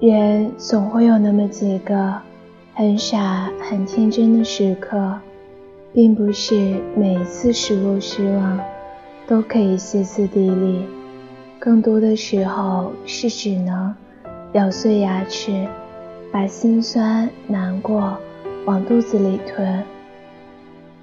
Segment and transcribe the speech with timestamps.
[0.00, 2.14] 人总会有那么几个
[2.72, 5.18] 很傻、很天真的时刻，
[5.92, 8.58] 并不是每一次失落、失望
[9.26, 10.86] 都可以歇斯底里，
[11.58, 13.94] 更多的时候是只能
[14.54, 15.68] 咬碎牙齿，
[16.32, 18.16] 把心酸、难过
[18.64, 19.82] 往肚子里吞。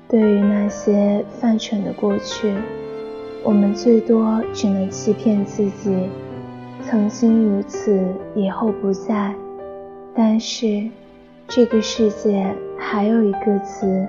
[0.10, 2.52] 对于那些犯蠢的过去，
[3.44, 6.10] 我们最多只能欺骗自己。
[6.90, 8.02] 曾经如此，
[8.34, 9.36] 以后不再。
[10.16, 10.90] 但是，
[11.46, 14.08] 这个世界还有一个词，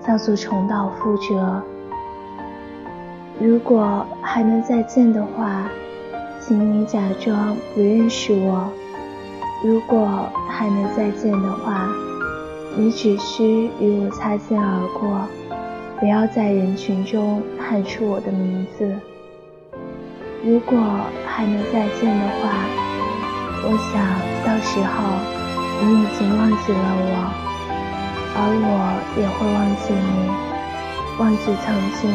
[0.00, 1.62] 叫做重蹈覆辙。
[3.38, 5.68] 如果还能再见的话，
[6.40, 8.70] 请你假装不认识我；
[9.62, 10.08] 如果
[10.48, 11.86] 还能再见的话，
[12.78, 15.20] 你只需与我擦肩而过，
[16.00, 18.90] 不要在人群中喊出我的名字。
[20.46, 20.78] 如果
[21.26, 22.54] 还能再见的话，
[23.66, 23.98] 我想
[24.46, 24.94] 到时候
[25.82, 27.34] 你已经忘记了我，
[28.38, 28.64] 而我
[29.18, 30.06] 也会忘记你，
[31.18, 32.06] 忘记曾经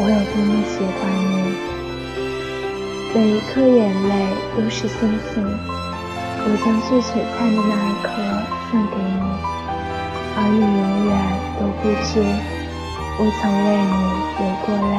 [0.00, 1.52] 我有多么喜欢你。
[3.12, 8.08] 每一颗眼泪都是星星，我将最璀璨的那一颗
[8.70, 9.20] 送给你，
[10.32, 11.12] 而你永远
[11.60, 12.24] 都不知
[13.18, 13.92] 我曾为你
[14.40, 14.96] 流过泪